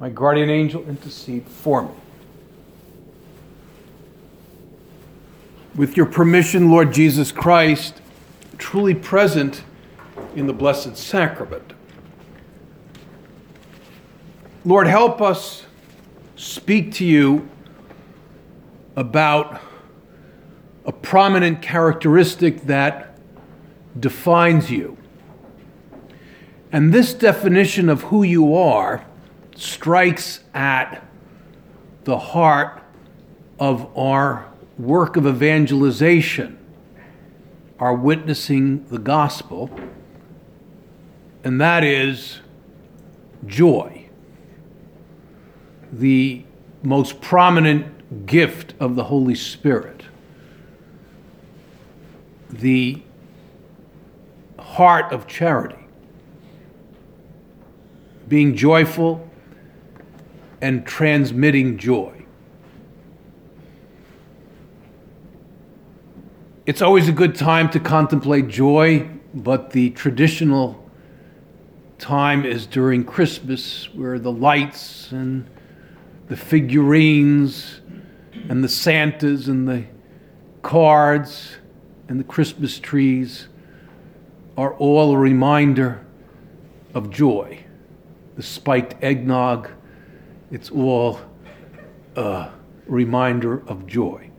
my 0.00 0.08
guardian 0.08 0.48
angel, 0.48 0.82
intercede 0.88 1.46
for 1.46 1.82
me. 1.82 1.90
With 5.74 5.94
your 5.94 6.06
permission, 6.06 6.70
Lord 6.70 6.90
Jesus 6.90 7.30
Christ, 7.30 8.00
truly 8.56 8.94
present 8.94 9.62
in 10.34 10.46
the 10.46 10.54
Blessed 10.54 10.96
Sacrament. 10.96 11.74
Lord, 14.64 14.86
help 14.86 15.20
us 15.20 15.66
speak 16.34 16.94
to 16.94 17.04
you 17.04 17.46
about 18.96 19.60
a 20.86 20.92
prominent 20.92 21.60
characteristic 21.60 22.62
that 22.62 23.18
defines 23.98 24.70
you. 24.70 24.96
And 26.72 26.94
this 26.94 27.12
definition 27.12 27.90
of 27.90 28.04
who 28.04 28.22
you 28.22 28.54
are 28.56 29.04
strikes 29.60 30.40
at 30.54 31.06
the 32.04 32.18
heart 32.18 32.82
of 33.58 33.94
our 33.96 34.46
work 34.78 35.16
of 35.16 35.26
evangelization, 35.26 36.58
our 37.78 37.94
witnessing 37.94 38.86
the 38.86 38.98
gospel, 38.98 39.70
and 41.44 41.60
that 41.60 41.84
is 41.84 42.40
joy, 43.46 44.08
the 45.92 46.42
most 46.82 47.20
prominent 47.20 48.26
gift 48.26 48.72
of 48.80 48.96
the 48.96 49.04
Holy 49.04 49.34
Spirit, 49.34 50.04
the 52.48 53.02
heart 54.58 55.12
of 55.12 55.26
charity. 55.26 55.76
Being 58.26 58.56
joyful 58.56 59.29
and 60.60 60.86
transmitting 60.86 61.78
joy. 61.78 62.24
It's 66.66 66.82
always 66.82 67.08
a 67.08 67.12
good 67.12 67.34
time 67.34 67.70
to 67.70 67.80
contemplate 67.80 68.48
joy, 68.48 69.08
but 69.34 69.70
the 69.70 69.90
traditional 69.90 70.88
time 71.98 72.44
is 72.44 72.66
during 72.66 73.04
Christmas, 73.04 73.92
where 73.94 74.18
the 74.18 74.32
lights 74.32 75.10
and 75.10 75.48
the 76.28 76.36
figurines 76.36 77.80
and 78.48 78.62
the 78.62 78.68
Santas 78.68 79.48
and 79.48 79.66
the 79.66 79.84
cards 80.62 81.56
and 82.08 82.20
the 82.20 82.24
Christmas 82.24 82.78
trees 82.78 83.48
are 84.56 84.74
all 84.74 85.14
a 85.14 85.18
reminder 85.18 86.04
of 86.94 87.10
joy. 87.10 87.64
The 88.36 88.42
spiked 88.42 89.02
eggnog 89.02 89.70
it's 90.50 90.70
all 90.70 91.20
a 92.16 92.50
reminder 92.86 93.62
of 93.68 93.86
joy. 93.86 94.30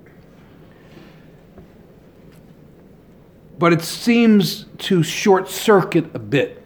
But 3.57 3.73
it 3.73 3.81
seems 3.81 4.65
to 4.79 5.03
short 5.03 5.49
circuit 5.49 6.13
a 6.13 6.19
bit. 6.19 6.65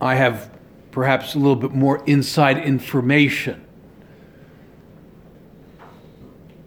I 0.00 0.14
have 0.14 0.50
perhaps 0.90 1.34
a 1.34 1.38
little 1.38 1.56
bit 1.56 1.72
more 1.72 2.02
inside 2.06 2.58
information. 2.58 3.64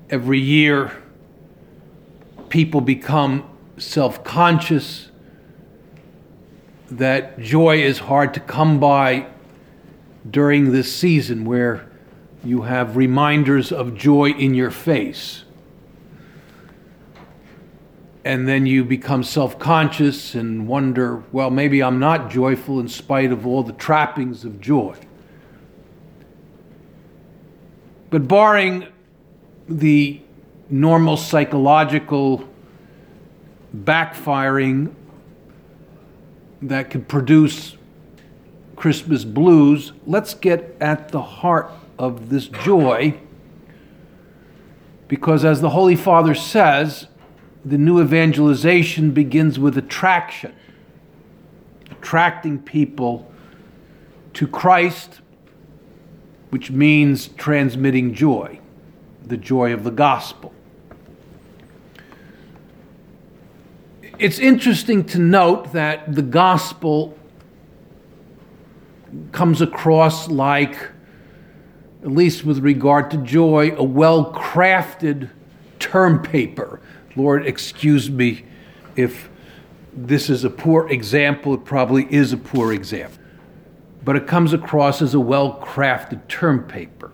Every 0.09 0.39
year, 0.39 1.03
people 2.49 2.81
become 2.81 3.49
self 3.77 4.23
conscious 4.23 5.09
that 6.91 7.39
joy 7.39 7.81
is 7.81 7.99
hard 7.99 8.33
to 8.33 8.39
come 8.39 8.79
by 8.79 9.27
during 10.29 10.71
this 10.71 10.93
season 10.93 11.45
where 11.45 11.89
you 12.43 12.63
have 12.63 12.95
reminders 12.95 13.71
of 13.71 13.95
joy 13.95 14.31
in 14.31 14.53
your 14.53 14.71
face. 14.71 15.43
And 18.25 18.47
then 18.47 18.65
you 18.65 18.83
become 18.83 19.23
self 19.23 19.57
conscious 19.59 20.35
and 20.35 20.67
wonder, 20.67 21.23
well, 21.31 21.49
maybe 21.49 21.81
I'm 21.81 21.99
not 21.99 22.29
joyful 22.29 22.79
in 22.79 22.87
spite 22.87 23.31
of 23.31 23.47
all 23.47 23.63
the 23.63 23.73
trappings 23.73 24.45
of 24.45 24.59
joy. 24.59 24.95
But 28.09 28.27
barring 28.27 28.87
the 29.67 30.21
normal 30.69 31.17
psychological 31.17 32.47
backfiring 33.75 34.93
that 36.61 36.89
could 36.89 37.07
produce 37.07 37.75
Christmas 38.79 39.25
blues, 39.25 39.91
let's 40.07 40.33
get 40.33 40.77
at 40.79 41.09
the 41.09 41.21
heart 41.21 41.69
of 41.97 42.29
this 42.29 42.47
joy. 42.47 43.19
Because 45.09 45.43
as 45.43 45.59
the 45.59 45.71
Holy 45.71 45.97
Father 45.97 46.33
says, 46.33 47.07
the 47.65 47.77
new 47.77 48.01
evangelization 48.01 49.11
begins 49.11 49.59
with 49.59 49.77
attraction, 49.77 50.55
attracting 51.91 52.59
people 52.59 53.29
to 54.35 54.47
Christ, 54.47 55.19
which 56.49 56.71
means 56.71 57.27
transmitting 57.27 58.13
joy, 58.13 58.61
the 59.25 59.35
joy 59.35 59.73
of 59.73 59.83
the 59.83 59.91
gospel. 59.91 60.53
It's 64.17 64.39
interesting 64.39 65.03
to 65.07 65.19
note 65.19 65.73
that 65.73 66.15
the 66.15 66.21
gospel 66.21 67.18
comes 69.31 69.61
across 69.61 70.27
like, 70.27 70.75
at 72.01 72.11
least 72.11 72.45
with 72.45 72.59
regard 72.59 73.11
to 73.11 73.17
joy, 73.17 73.75
a 73.75 73.83
well 73.83 74.33
crafted 74.33 75.29
term 75.79 76.21
paper. 76.21 76.81
Lord, 77.15 77.45
excuse 77.45 78.09
me 78.09 78.45
if 78.95 79.29
this 79.93 80.29
is 80.29 80.43
a 80.43 80.49
poor 80.49 80.89
example, 80.89 81.53
it 81.53 81.65
probably 81.65 82.07
is 82.13 82.33
a 82.33 82.37
poor 82.37 82.73
example. 82.73 83.17
But 84.03 84.15
it 84.15 84.27
comes 84.27 84.53
across 84.53 85.01
as 85.01 85.13
a 85.13 85.19
well 85.19 85.59
crafted 85.61 86.27
term 86.27 86.63
paper. 86.63 87.11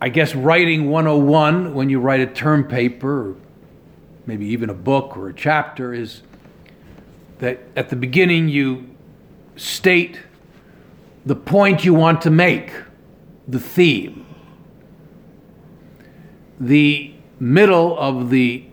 I 0.00 0.08
guess 0.10 0.34
writing 0.34 0.90
101, 0.90 1.74
when 1.74 1.88
you 1.88 1.98
write 1.98 2.20
a 2.20 2.26
term 2.26 2.64
paper, 2.64 3.30
or 3.30 3.36
maybe 4.26 4.46
even 4.46 4.68
a 4.68 4.74
book 4.74 5.16
or 5.16 5.28
a 5.28 5.34
chapter, 5.34 5.94
is 5.94 6.22
that 7.38 7.60
at 7.74 7.88
the 7.88 7.96
beginning 7.96 8.48
you 8.48 8.93
state 9.56 10.20
the 11.26 11.36
point 11.36 11.84
you 11.84 11.94
want 11.94 12.20
to 12.22 12.30
make, 12.30 12.72
the 13.48 13.58
theme. 13.58 14.26
The 16.60 17.14
middle 17.40 17.98
of 17.98 18.30
the 18.30 18.64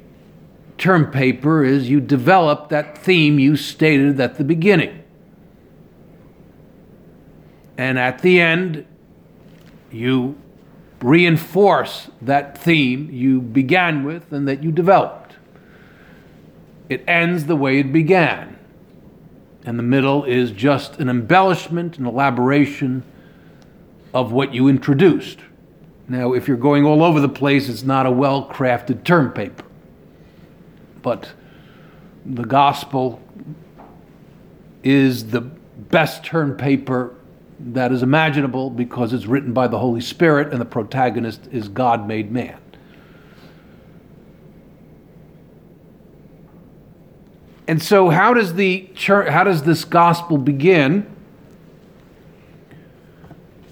term 0.77 1.11
paper 1.11 1.63
is 1.63 1.89
you 1.89 2.01
develop 2.01 2.69
that 2.69 2.97
theme 2.97 3.39
you 3.39 3.55
stated 3.55 4.19
at 4.19 4.37
the 4.37 4.43
beginning. 4.43 5.03
And 7.77 7.97
at 7.97 8.21
the 8.21 8.39
end, 8.39 8.85
you 9.91 10.35
reinforce 11.01 12.09
that 12.21 12.57
theme 12.57 13.09
you 13.11 13.41
began 13.41 14.03
with 14.03 14.31
and 14.31 14.47
that 14.47 14.63
you 14.63 14.71
developed. 14.71 15.35
It 16.89 17.03
ends 17.07 17.45
the 17.45 17.55
way 17.55 17.79
it 17.79 17.91
began 17.91 18.57
and 19.65 19.77
the 19.77 19.83
middle 19.83 20.23
is 20.23 20.51
just 20.51 20.99
an 20.99 21.09
embellishment, 21.09 21.97
an 21.97 22.05
elaboration 22.05 23.03
of 24.13 24.31
what 24.31 24.53
you 24.53 24.67
introduced. 24.67 25.39
Now, 26.07 26.33
if 26.33 26.47
you're 26.47 26.57
going 26.57 26.85
all 26.85 27.03
over 27.03 27.19
the 27.19 27.29
place, 27.29 27.69
it's 27.69 27.83
not 27.83 28.05
a 28.05 28.11
well 28.11 28.47
crafted 28.49 29.03
term 29.03 29.31
paper. 29.31 29.63
But 31.01 31.31
the 32.25 32.43
gospel 32.43 33.21
is 34.83 35.27
the 35.27 35.41
best 35.41 36.23
term 36.23 36.57
paper 36.57 37.15
that 37.59 37.91
is 37.91 38.01
imaginable 38.01 38.69
because 38.69 39.13
it's 39.13 39.25
written 39.25 39.53
by 39.53 39.67
the 39.67 39.77
Holy 39.77 40.01
Spirit 40.01 40.51
and 40.51 40.59
the 40.59 40.65
protagonist 40.65 41.47
is 41.51 41.67
God 41.67 42.07
made 42.07 42.31
man. 42.31 42.59
And 47.71 47.81
so, 47.81 48.09
how 48.09 48.33
does 48.33 48.55
the 48.55 48.89
church, 48.95 49.29
how 49.29 49.45
does 49.45 49.63
this 49.63 49.85
gospel 49.85 50.37
begin? 50.37 51.07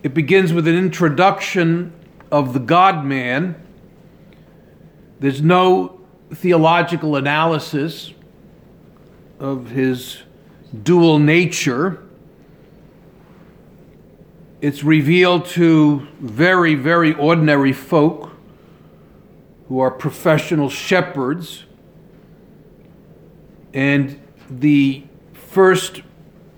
it 0.04 0.13
begins 0.13 0.54
with 0.54 0.68
an 0.68 0.75
introduction 0.75 1.92
of 2.31 2.54
the 2.54 2.60
God 2.60 3.06
man. 3.06 3.56
There's 5.19 5.42
no 5.42 6.00
theological 6.34 7.16
analysis 7.16 8.13
of 9.40 9.72
his 9.72 10.19
dual 10.84 11.19
nature. 11.19 12.02
It's 14.62 14.84
revealed 14.84 15.45
to 15.48 16.07
very, 16.19 16.75
very 16.75 17.13
ordinary 17.13 17.74
folk 17.74 18.31
who 19.68 19.80
are 19.80 19.92
professional 19.92 20.69
shepherds. 20.69 21.66
And 23.74 24.19
the 24.50 25.04
first 25.33 26.01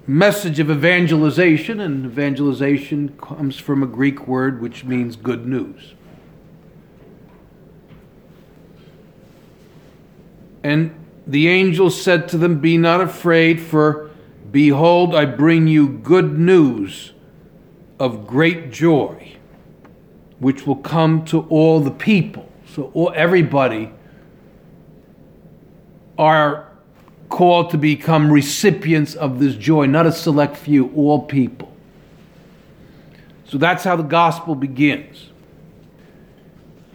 message 0.08 0.60
of 0.60 0.69
evangelization, 0.69 1.80
and 1.80 2.06
evangelization 2.06 3.18
comes 3.18 3.58
from 3.58 3.84
a 3.84 3.88
Greek 3.88 4.28
word 4.28 4.62
which 4.62 4.84
means 4.84 5.16
good 5.16 5.46
news. 5.46 5.94
And 10.63 10.94
the 11.25 11.48
angel 11.48 11.90
said 11.90 12.28
to 12.30 12.38
them, 12.38 12.60
Be 12.60 12.78
not 12.78 13.02
afraid, 13.02 13.60
for 13.60 14.12
behold, 14.52 15.16
I 15.16 15.25
bring 15.25 15.68
you 15.68 15.88
good 15.88 16.38
news 16.38 17.13
of 18.00 18.28
great 18.28 18.72
joy, 18.72 19.38
which 20.40 20.66
will 20.66 20.75
come 20.75 21.24
to 21.25 21.42
all 21.44 21.80
the 21.80 21.92
people. 21.92 22.50
So, 22.74 22.92
all, 22.94 23.12
everybody 23.16 23.92
are 26.18 26.71
called 27.42 27.72
to 27.72 27.78
become 27.80 28.32
recipients 28.32 29.16
of 29.16 29.40
this 29.40 29.56
joy, 29.56 29.88
not 29.88 30.06
a 30.06 30.12
select 30.12 30.56
few, 30.56 30.94
all 30.94 31.24
people. 31.24 31.76
So 33.46 33.58
that's 33.58 33.84
how 33.84 33.96
the 33.96 34.04
gospel 34.04 34.54
begins. 34.54 35.32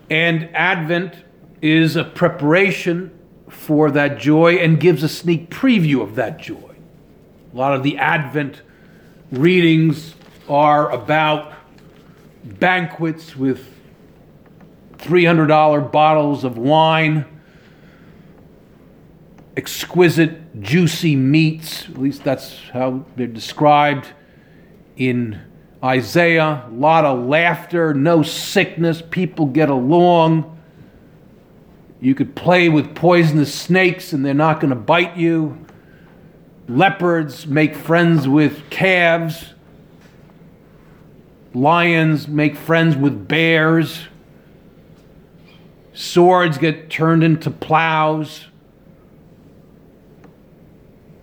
And 0.09 0.49
Advent 0.55 1.17
is 1.61 1.97
a 1.97 2.05
preparation 2.05 3.11
for 3.49 3.91
that 3.91 4.21
joy 4.21 4.55
and 4.55 4.79
gives 4.79 5.03
a 5.03 5.09
sneak 5.09 5.51
preview 5.51 6.01
of 6.01 6.15
that 6.15 6.39
joy. 6.39 6.77
A 7.53 7.57
lot 7.57 7.75
of 7.75 7.83
the 7.83 7.99
Advent 7.99 8.63
readings 9.33 10.15
are 10.49 10.93
about 10.93 11.55
banquets 12.45 13.35
with 13.35 13.67
$300 14.99 15.91
bottles 15.91 16.45
of 16.45 16.57
wine 16.57 17.25
exquisite, 19.57 20.61
juicy 20.61 21.17
meats. 21.17 21.89
At 21.89 21.99
least 21.99 22.25
that's 22.25 22.61
how 22.73 23.05
they're 23.17 23.27
described 23.27 24.09
in 24.97 25.41
Isaiah. 25.83 26.65
A 26.69 26.73
lot 26.73 27.05
of 27.05 27.27
laughter, 27.27 27.95
no 27.95 28.23
sickness, 28.23 29.03
people 29.11 29.47
get 29.47 29.71
along. 29.71 30.53
You 32.01 32.15
could 32.15 32.35
play 32.35 32.69
with 32.69 32.95
poisonous 32.95 33.55
snakes 33.55 34.13
and 34.13 34.25
they're 34.25 34.35
not 34.35 34.61
going 34.61 34.71
to 34.71 34.77
bite 34.77 35.17
you. 35.17 35.65
Leopards 36.69 37.47
make 37.47 37.75
friends 37.75 38.29
with 38.29 38.69
calves. 38.71 39.55
Lions 41.55 42.29
make 42.29 42.57
friends 42.57 42.97
with 42.97 43.29
bears. 43.29 44.09
Swords 45.95 46.59
get 46.59 46.91
turned 46.91 47.25
into 47.25 47.51
plows. 47.51 48.49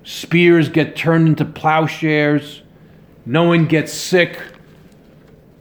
Spears 0.03 0.69
get 0.69 0.95
turned 0.95 1.27
into 1.29 1.45
plowshares. 1.45 2.61
No 3.25 3.43
one 3.45 3.65
gets 3.65 3.93
sick. 3.93 4.39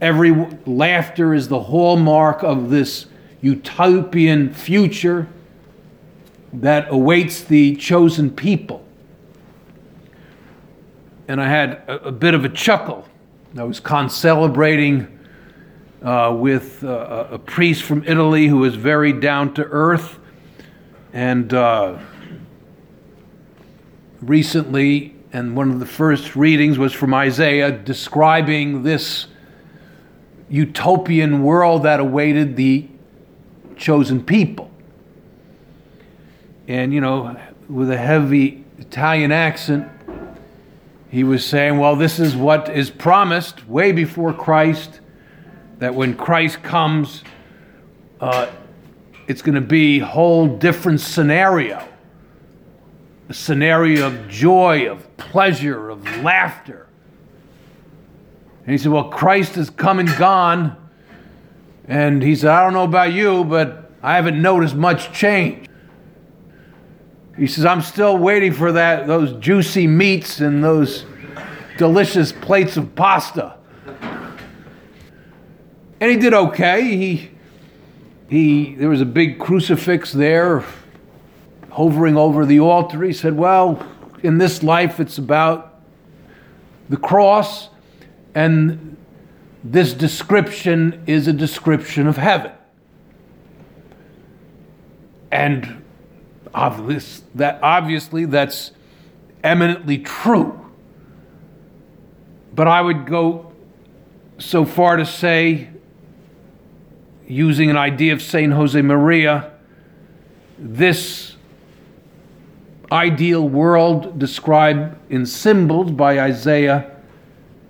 Every 0.01 0.31
laughter 0.65 1.33
is 1.33 1.47
the 1.47 1.61
hallmark 1.61 2.43
of 2.43 2.69
this 2.69 3.05
utopian 3.41 4.53
future 4.53 5.27
that 6.51 6.87
awaits 6.89 7.41
the 7.41 7.75
chosen 7.77 8.29
people. 8.29 8.85
And 11.27 11.41
I 11.41 11.47
had 11.47 11.81
a, 11.87 12.07
a 12.07 12.11
bit 12.11 12.33
of 12.33 12.43
a 12.43 12.49
chuckle. 12.49 13.07
I 13.57 13.63
was 13.63 13.79
concelebrating 13.79 15.07
uh, 16.01 16.35
with 16.37 16.83
uh, 16.83 17.27
a 17.31 17.39
priest 17.39 17.83
from 17.83 18.03
Italy 18.05 18.47
who 18.47 18.57
was 18.57 18.75
very 18.75 19.13
down 19.13 19.53
to 19.53 19.63
earth. 19.63 20.19
And 21.13 21.53
uh, 21.53 21.99
recently, 24.27 25.15
and 25.31 25.55
one 25.55 25.71
of 25.71 25.79
the 25.79 25.85
first 25.85 26.35
readings 26.35 26.77
was 26.77 26.93
from 26.93 27.13
Isaiah 27.13 27.71
describing 27.71 28.83
this 28.83 29.27
utopian 30.49 31.43
world 31.43 31.83
that 31.83 31.99
awaited 31.99 32.55
the 32.55 32.87
chosen 33.75 34.23
people. 34.23 34.69
And, 36.67 36.93
you 36.93 37.01
know, 37.01 37.39
with 37.67 37.89
a 37.89 37.97
heavy 37.97 38.63
Italian 38.77 39.31
accent, 39.31 39.89
he 41.09 41.23
was 41.23 41.45
saying, 41.45 41.77
well, 41.77 41.95
this 41.95 42.19
is 42.19 42.35
what 42.35 42.69
is 42.69 42.89
promised 42.89 43.67
way 43.67 43.91
before 43.91 44.33
Christ, 44.33 44.99
that 45.79 45.93
when 45.93 46.15
Christ 46.15 46.63
comes, 46.63 47.23
uh, 48.19 48.47
it's 49.27 49.41
going 49.41 49.55
to 49.55 49.61
be 49.61 49.99
a 49.99 50.05
whole 50.05 50.47
different 50.47 50.99
scenario 51.01 51.87
a 53.29 53.33
scenario 53.33 54.07
of 54.07 54.27
joy, 54.27 54.89
of 54.89 55.15
pleasure, 55.17 55.89
of 55.89 56.03
laughter. 56.17 56.87
And 58.65 58.71
he 58.71 58.77
said, 58.77 58.91
Well, 58.91 59.09
Christ 59.09 59.55
has 59.55 59.69
come 59.69 59.99
and 59.99 60.09
gone. 60.17 60.77
And 61.85 62.23
he 62.23 62.35
said, 62.35 62.49
I 62.49 62.63
don't 62.63 62.73
know 62.73 62.83
about 62.83 63.11
you, 63.11 63.43
but 63.43 63.91
I 64.01 64.15
haven't 64.15 64.41
noticed 64.41 64.75
much 64.75 65.11
change. 65.11 65.67
He 67.37 67.47
says, 67.47 67.65
I'm 67.65 67.81
still 67.81 68.17
waiting 68.17 68.53
for 68.53 68.73
that, 68.73 69.07
those 69.07 69.33
juicy 69.39 69.87
meats 69.87 70.39
and 70.39 70.63
those 70.63 71.05
delicious 71.77 72.31
plates 72.31 72.77
of 72.77 72.95
pasta. 72.95 73.57
And 75.99 76.11
he 76.11 76.17
did 76.17 76.33
okay. 76.33 76.95
He, 76.95 77.31
he, 78.29 78.75
there 78.75 78.89
was 78.89 79.01
a 79.01 79.05
big 79.05 79.39
crucifix 79.39 80.11
there 80.11 80.63
hovering 81.73 82.17
over 82.17 82.45
the 82.45 82.59
altar, 82.59 83.03
he 83.03 83.13
said, 83.13 83.35
Well, 83.35 83.85
in 84.21 84.37
this 84.37 84.63
life 84.63 84.99
it's 84.99 85.17
about 85.17 85.81
the 86.89 86.97
cross, 86.97 87.69
and 88.35 88.97
this 89.63 89.93
description 89.93 91.03
is 91.07 91.27
a 91.27 91.33
description 91.33 92.07
of 92.07 92.17
heaven. 92.17 92.51
And 95.31 95.83
obvious, 96.53 97.23
that, 97.35 97.59
obviously 97.63 98.25
that's 98.25 98.71
eminently 99.43 99.97
true. 99.99 100.59
But 102.53 102.67
I 102.67 102.81
would 102.81 103.05
go 103.07 103.51
so 104.37 104.65
far 104.65 104.97
to 104.97 105.05
say, 105.05 105.69
using 107.27 107.69
an 107.69 107.77
idea 107.77 108.13
of 108.13 108.21
St. 108.21 108.51
Josemaria, 108.53 109.51
this 110.59 111.35
ideal 112.91 113.47
world 113.47 114.19
described 114.19 114.95
in 115.09 115.25
symbols 115.25 115.91
by 115.91 116.19
Isaiah 116.19 116.91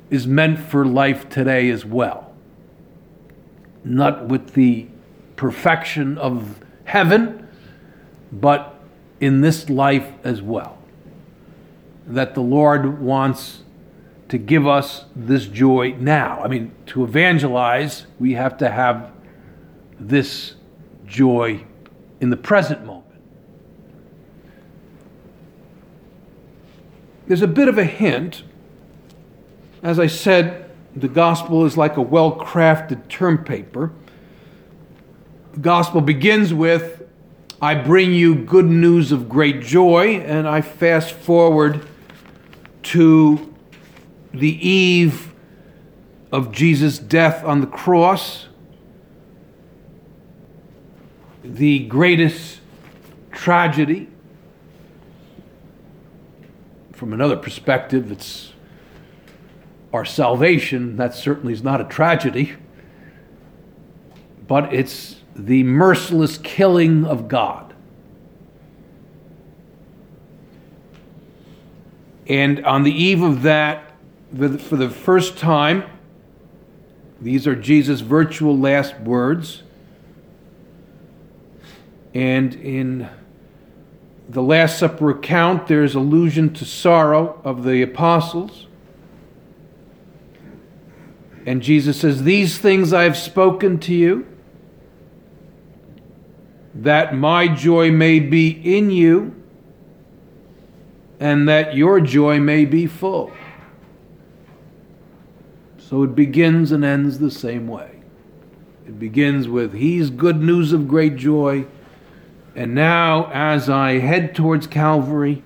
is 0.10 0.28
meant 0.28 0.60
for 0.60 0.86
life 0.86 1.30
today 1.30 1.70
as 1.70 1.86
well. 1.86 2.34
Not 3.84 4.28
with 4.28 4.54
the 4.54 4.88
perfection 5.36 6.18
of 6.18 6.60
heaven, 6.86 7.48
but 8.32 8.80
in 9.20 9.42
this 9.42 9.70
life 9.70 10.12
as 10.24 10.42
well. 10.42 10.78
That 12.06 12.34
the 12.34 12.42
Lord 12.42 13.02
wants 13.02 13.64
to 14.30 14.38
give 14.38 14.68
us 14.68 15.06
this 15.16 15.46
joy 15.46 15.96
now. 16.00 16.42
I 16.44 16.48
mean, 16.48 16.74
to 16.88 17.04
evangelize, 17.04 18.08
we 18.20 18.34
have 18.34 18.58
to 18.58 18.70
have 18.70 19.12
this 20.00 20.56
joy 21.06 21.66
in 22.20 22.30
the 22.30 22.38
present 22.38 22.86
moment. 22.86 23.03
There's 27.28 27.42
a 27.42 27.48
bit 27.48 27.68
of 27.68 27.78
a 27.78 27.86
hint. 27.86 28.44
As 29.82 30.00
I 30.00 30.08
said, 30.08 30.72
the 30.96 31.08
gospel 31.08 31.66
is 31.66 31.78
like 31.78 31.98
a 31.98 32.02
well 32.02 32.38
crafted 32.38 33.08
term 33.08 33.44
paper. 33.44 33.92
The 35.54 35.60
gospel 35.60 36.02
begins 36.02 36.54
with, 36.54 37.04
I 37.62 37.76
bring 37.76 38.14
you 38.14 38.36
good 38.36 38.66
news 38.66 39.12
of 39.12 39.30
great 39.30 39.62
joy, 39.62 40.18
and 40.18 40.48
I 40.48 40.62
fast 40.62 41.14
forward 41.14 41.88
to 42.84 43.54
the 44.34 44.68
eve 44.68 45.34
of 46.32 46.52
Jesus' 46.52 46.98
death 46.98 47.44
on 47.44 47.62
the 47.62 47.68
cross, 47.68 48.48
the 51.44 51.80
greatest 51.80 52.60
tragedy 53.32 54.10
from 57.04 57.12
another 57.12 57.36
perspective, 57.36 58.14
it's 58.14 58.54
our 59.92 60.06
salvation, 60.06 60.96
that 60.96 61.14
certainly 61.14 61.52
is 61.52 61.62
not 61.62 61.82
a 61.82 61.84
tragedy, 61.84 62.54
but 64.48 64.74
it's 64.74 65.18
the 65.36 65.64
merciless 65.64 66.38
killing 66.38 67.04
of 67.04 67.28
God. 67.28 67.74
And 72.26 72.66
on 72.66 72.84
the 72.84 72.94
eve 72.94 73.22
of 73.22 73.42
that, 73.42 73.92
for 74.34 74.78
the 74.78 74.90
first 74.90 75.38
time, 75.38 75.84
these 77.20 77.46
are 77.48 77.56
Jesus' 77.56 78.00
virtual 78.00 78.58
last 78.58 78.98
words. 79.02 79.64
And 82.14 82.56
in 82.56 83.10
the 84.28 84.42
Last 84.42 84.80
Supper 84.80 85.10
account, 85.10 85.68
there's 85.68 85.96
allusion 85.96 86.54
to 86.54 86.66
sorrow 86.66 87.42
of 87.44 87.64
the 87.64 87.82
apostles. 87.82 88.68
And 91.46 91.62
Jesus 91.62 92.00
says, 92.00 92.24
These 92.24 92.58
things 92.58 92.94
I 92.94 93.04
have 93.04 93.18
spoken 93.18 93.80
to 93.80 93.94
you, 93.94 94.28
that 96.74 97.16
my 97.16 97.48
joy 97.48 97.92
may 97.92 98.20
be 98.20 98.50
in 98.50 98.90
you, 98.90 99.36
and 101.20 101.48
that 101.48 101.76
your 101.76 102.00
joy 102.00 102.40
may 102.40 102.66
be 102.66 102.88
full. 102.88 103.32
So 105.78 106.04
it 106.04 106.16
begins 106.16 106.72
and 106.72 106.84
ends 106.84 107.20
the 107.20 107.30
same 107.30 107.68
way. 107.68 108.00
It 108.88 109.00
begins 109.00 109.48
with, 109.48 109.74
He's 109.74 110.10
good 110.10 110.42
news 110.42 110.74
of 110.74 110.88
great 110.88 111.18
joy. 111.18 111.66
And 112.56 112.76
now, 112.76 113.32
as 113.34 113.70
I 113.70 114.00
head 114.00 114.36
towards 114.36 114.68
Calvary, 114.68 115.42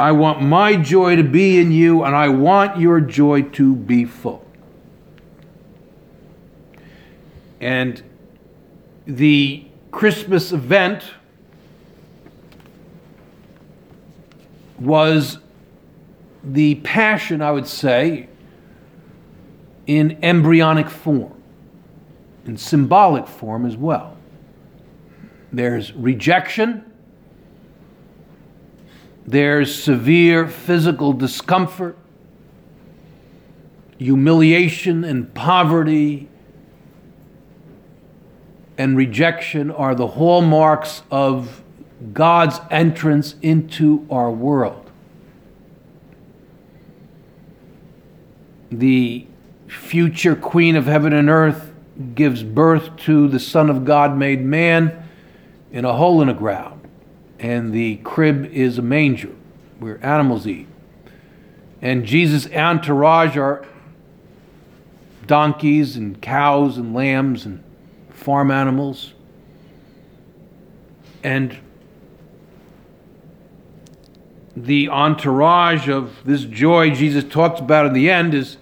I 0.00 0.12
want 0.12 0.42
my 0.42 0.76
joy 0.76 1.16
to 1.16 1.22
be 1.22 1.58
in 1.58 1.72
you, 1.72 2.04
and 2.04 2.14
I 2.14 2.28
want 2.28 2.80
your 2.80 3.00
joy 3.00 3.42
to 3.42 3.74
be 3.74 4.04
full. 4.04 4.44
And 7.60 8.02
the 9.06 9.66
Christmas 9.90 10.52
event 10.52 11.02
was 14.78 15.38
the 16.44 16.76
passion, 16.76 17.42
I 17.42 17.50
would 17.50 17.66
say, 17.66 18.28
in 19.86 20.18
embryonic 20.22 20.88
form, 20.88 21.37
in 22.46 22.56
symbolic 22.56 23.26
form 23.26 23.66
as 23.66 23.76
well. 23.76 24.16
There's 25.52 25.92
rejection, 25.92 26.84
there's 29.26 29.74
severe 29.74 30.46
physical 30.46 31.12
discomfort, 31.12 31.96
humiliation 33.98 35.04
and 35.04 35.32
poverty 35.34 36.28
and 38.78 38.96
rejection 38.96 39.72
are 39.72 39.94
the 39.96 40.06
hallmarks 40.06 41.02
of 41.10 41.62
God's 42.12 42.60
entrance 42.70 43.34
into 43.42 44.06
our 44.08 44.30
world. 44.30 44.88
The 48.70 49.26
future 49.66 50.36
Queen 50.36 50.76
of 50.76 50.86
heaven 50.86 51.12
and 51.12 51.28
earth 51.28 51.67
gives 52.14 52.42
birth 52.42 52.96
to 52.96 53.28
the 53.28 53.40
Son 53.40 53.70
of 53.70 53.84
God 53.84 54.16
made 54.16 54.44
man 54.44 55.08
in 55.72 55.84
a 55.84 55.92
hole 55.94 56.20
in 56.20 56.28
the 56.28 56.34
ground, 56.34 56.88
and 57.38 57.72
the 57.72 57.96
crib 57.96 58.46
is 58.46 58.78
a 58.78 58.82
manger 58.82 59.34
where 59.78 60.04
animals 60.04 60.46
eat. 60.46 60.66
And 61.80 62.04
Jesus' 62.04 62.46
entourage 62.52 63.36
are 63.36 63.66
donkeys 65.26 65.96
and 65.96 66.20
cows 66.20 66.78
and 66.78 66.94
lambs 66.94 67.44
and 67.44 67.62
farm 68.10 68.50
animals. 68.50 69.12
And 71.22 71.56
the 74.56 74.88
entourage 74.88 75.88
of 75.88 76.16
this 76.24 76.44
joy 76.44 76.90
Jesus 76.90 77.24
talks 77.24 77.60
about 77.60 77.86
in 77.86 77.92
the 77.92 78.10
end 78.10 78.34
is 78.34 78.56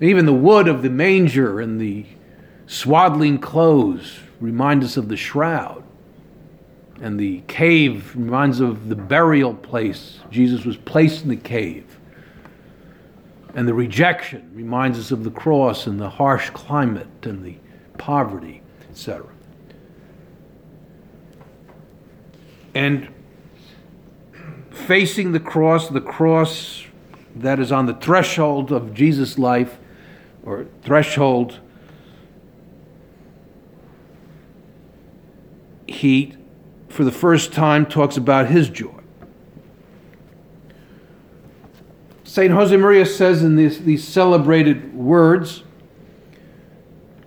even 0.00 0.26
the 0.26 0.34
wood 0.34 0.68
of 0.68 0.82
the 0.82 0.90
manger 0.90 1.60
and 1.60 1.80
the 1.80 2.06
swaddling 2.66 3.38
clothes 3.38 4.18
remind 4.40 4.84
us 4.84 4.96
of 4.96 5.08
the 5.08 5.16
shroud. 5.16 5.82
And 7.00 7.18
the 7.18 7.40
cave 7.48 8.14
reminds 8.14 8.60
of 8.60 8.88
the 8.88 8.94
burial 8.94 9.54
place. 9.54 10.20
Jesus 10.30 10.64
was 10.64 10.76
placed 10.76 11.24
in 11.24 11.30
the 11.30 11.36
cave. 11.36 11.98
And 13.54 13.68
the 13.68 13.74
rejection 13.74 14.50
reminds 14.54 14.98
us 14.98 15.10
of 15.10 15.24
the 15.24 15.30
cross 15.30 15.86
and 15.86 16.00
the 16.00 16.10
harsh 16.10 16.50
climate 16.50 17.08
and 17.22 17.44
the 17.44 17.56
poverty, 17.98 18.62
etc. 18.90 19.26
And 22.74 23.08
facing 24.70 25.32
the 25.32 25.40
cross, 25.40 25.88
the 25.88 26.00
cross 26.00 26.84
that 27.36 27.58
is 27.60 27.70
on 27.70 27.86
the 27.86 27.94
threshold 27.94 28.72
of 28.72 28.94
Jesus' 28.94 29.38
life, 29.38 29.78
or 30.44 30.66
threshold, 30.82 31.60
he, 35.86 36.34
for 36.88 37.04
the 37.04 37.12
first 37.12 37.52
time, 37.52 37.86
talks 37.86 38.16
about 38.16 38.48
his 38.48 38.68
joy. 38.68 38.90
St. 42.24 42.52
Josemaria 42.52 43.06
says 43.06 43.42
in 43.42 43.56
these, 43.56 43.80
these 43.84 44.06
celebrated 44.06 44.94
words 44.94 45.64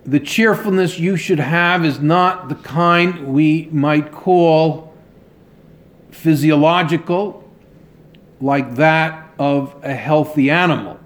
the 0.08 0.22
cheerfulness 0.22 0.98
you 0.98 1.18
should 1.18 1.40
have 1.40 1.84
is 1.84 2.00
not 2.00 2.48
the 2.48 2.56
kind 2.56 3.28
we 3.28 3.68
might 3.74 4.10
call 4.10 4.94
physiological, 6.12 7.44
like 8.40 8.76
that 8.76 9.34
of 9.38 9.76
a 9.84 9.94
healthy 9.94 10.50
animal. 10.50 10.98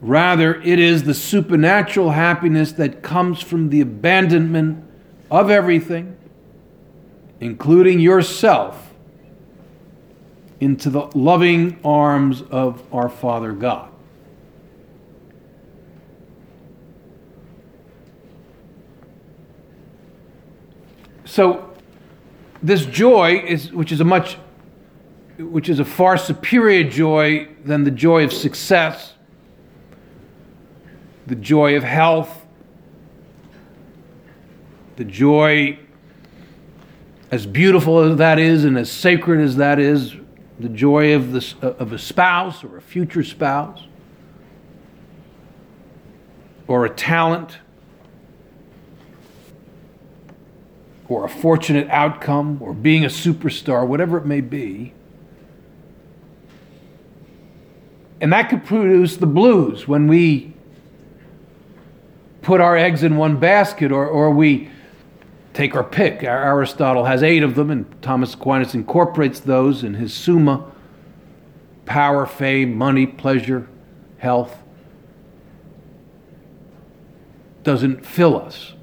Rather, 0.00 0.60
it 0.62 0.80
is 0.80 1.04
the 1.04 1.14
supernatural 1.14 2.10
happiness 2.10 2.72
that 2.72 3.02
comes 3.02 3.40
from 3.40 3.70
the 3.70 3.80
abandonment 3.80 4.84
of 5.30 5.50
everything, 5.50 6.16
including 7.40 8.00
yourself, 8.00 8.92
into 10.60 10.90
the 10.90 11.02
loving 11.14 11.78
arms 11.84 12.42
of 12.50 12.82
our 12.92 13.08
Father 13.08 13.52
God. 13.52 13.90
So, 21.24 21.72
this 22.62 22.86
joy 22.86 23.44
is, 23.46 23.72
which 23.72 23.92
is 23.92 24.00
a 24.00 24.04
much, 24.04 24.38
which 25.38 25.68
is 25.68 25.78
a 25.78 25.84
far 25.84 26.16
superior 26.16 26.82
joy 26.82 27.48
than 27.64 27.84
the 27.84 27.92
joy 27.92 28.24
of 28.24 28.32
success, 28.32 29.12
the 31.26 31.36
joy 31.36 31.76
of 31.76 31.84
health, 31.84 32.46
the 34.98 35.04
joy, 35.04 35.78
as 37.30 37.46
beautiful 37.46 38.00
as 38.00 38.16
that 38.16 38.40
is 38.40 38.64
and 38.64 38.76
as 38.76 38.90
sacred 38.90 39.40
as 39.40 39.54
that 39.54 39.78
is, 39.78 40.16
the 40.58 40.68
joy 40.68 41.14
of, 41.14 41.30
the, 41.30 41.54
uh, 41.62 41.68
of 41.78 41.92
a 41.92 41.98
spouse 41.98 42.64
or 42.64 42.76
a 42.76 42.82
future 42.82 43.22
spouse, 43.22 43.84
or 46.66 46.84
a 46.84 46.90
talent 46.90 47.58
or 51.08 51.24
a 51.24 51.28
fortunate 51.28 51.88
outcome 51.90 52.58
or 52.60 52.74
being 52.74 53.04
a 53.04 53.08
superstar, 53.08 53.86
whatever 53.86 54.18
it 54.18 54.26
may 54.26 54.40
be. 54.40 54.92
And 58.20 58.32
that 58.32 58.50
could 58.50 58.64
produce 58.64 59.16
the 59.16 59.28
blues 59.28 59.86
when 59.86 60.08
we 60.08 60.54
put 62.42 62.60
our 62.60 62.76
eggs 62.76 63.04
in 63.04 63.16
one 63.16 63.38
basket 63.38 63.92
or, 63.92 64.04
or 64.08 64.30
we 64.30 64.70
take 65.58 65.74
our 65.74 65.82
pick. 65.82 66.22
Aristotle 66.22 67.06
has 67.06 67.20
eight 67.20 67.42
of 67.42 67.56
them, 67.56 67.68
and 67.68 68.00
Thomas 68.00 68.32
Aquinas 68.34 68.74
incorporates 68.74 69.40
those 69.40 69.82
in 69.82 69.94
his 69.94 70.14
Summa 70.14 70.70
power, 71.84 72.26
fame, 72.26 72.76
money, 72.76 73.06
pleasure, 73.06 73.66
health. 74.18 74.56
Doesn't 77.64 78.06
fill 78.06 78.40
us. 78.40 78.74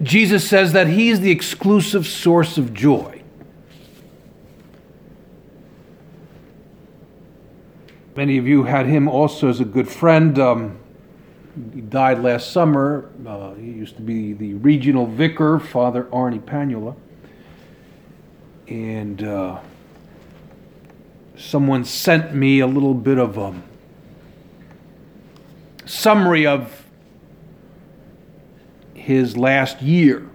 Jesus 0.00 0.48
says 0.48 0.72
that 0.72 0.86
He 0.86 1.08
is 1.08 1.20
the 1.20 1.32
exclusive 1.32 2.06
source 2.06 2.56
of 2.56 2.72
joy. 2.72 3.22
Many 8.14 8.38
of 8.38 8.46
you 8.46 8.64
had 8.64 8.86
him 8.86 9.08
also 9.08 9.48
as 9.48 9.58
a 9.58 9.64
good 9.64 9.88
friend. 9.88 10.38
Um, 10.38 10.78
he 11.74 11.80
died 11.82 12.20
last 12.20 12.52
summer. 12.52 13.10
Uh, 13.26 13.54
he 13.54 13.66
used 13.66 13.96
to 13.96 14.02
be 14.02 14.32
the 14.32 14.54
regional 14.54 15.06
vicar, 15.06 15.58
Father 15.58 16.08
Arne 16.12 16.40
Panula. 16.40 16.96
and 18.68 19.22
uh, 19.22 19.58
someone 21.36 21.84
sent 21.84 22.34
me 22.34 22.60
a 22.60 22.66
little 22.66 22.94
bit 22.94 23.18
of 23.18 23.36
a 23.36 23.54
summary 25.84 26.46
of 26.46 26.86
his 28.94 29.36
last 29.36 29.82
year. 29.82 30.28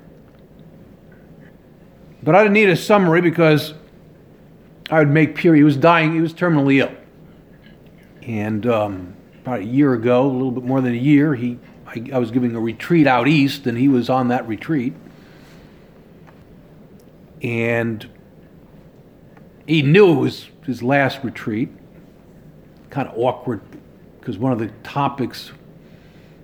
But 2.22 2.36
I 2.36 2.44
didn't 2.44 2.54
need 2.54 2.70
a 2.70 2.76
summary 2.76 3.22
because 3.22 3.74
I 4.90 5.00
would 5.00 5.10
make 5.10 5.36
pure. 5.36 5.56
He 5.56 5.64
was 5.64 5.78
dying, 5.78 6.14
he 6.14 6.22
was 6.22 6.34
terminally 6.34 6.80
ill. 6.80 6.92
And 8.22 8.68
um, 8.68 9.17
about 9.48 9.62
a 9.62 9.66
year 9.66 9.94
ago, 9.94 10.26
a 10.26 10.28
little 10.28 10.52
bit 10.52 10.66
more 10.66 10.82
than 10.82 10.92
a 10.92 10.98
year, 10.98 11.34
he, 11.34 11.58
I, 11.86 12.04
I 12.12 12.18
was 12.18 12.32
giving 12.32 12.54
a 12.54 12.60
retreat 12.60 13.08
out 13.08 13.30
east, 13.30 13.66
and 13.66 13.78
he 13.78 13.88
was 13.88 14.10
on 14.10 14.28
that 14.28 14.46
retreat. 14.46 14.94
And 17.42 18.10
he 19.66 19.84
knew 19.84 20.18
it 20.18 20.20
was 20.20 20.50
his 20.66 20.84
last 20.84 21.24
retreat. 21.24 21.70
Kind 22.90 23.08
of 23.08 23.18
awkward 23.18 23.62
because 24.20 24.38
one 24.38 24.52
of 24.52 24.60
the 24.60 24.68
topics, 24.84 25.54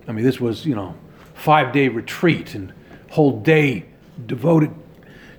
I 0.08 0.14
mean, 0.14 0.24
this 0.24 0.40
was, 0.40 0.66
you 0.66 0.76
know, 0.76 0.96
five 1.34 1.74
day 1.74 1.90
retreat 1.90 2.56
and 2.56 2.72
whole 3.12 3.42
day 3.42 3.86
devoted 4.26 4.74